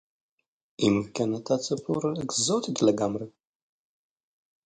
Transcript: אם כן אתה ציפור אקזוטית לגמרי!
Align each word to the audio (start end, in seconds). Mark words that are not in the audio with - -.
אם 0.79 0.95
כן 1.13 1.29
אתה 1.35 1.53
ציפור 1.57 2.01
אקזוטית 2.23 2.81
לגמרי! 2.81 3.25